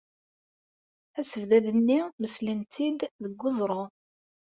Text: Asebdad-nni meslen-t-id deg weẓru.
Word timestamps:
Asebdad-nni 1.19 1.99
meslen-t-id 2.21 2.99
deg 3.23 3.33
weẓru. 3.41 3.83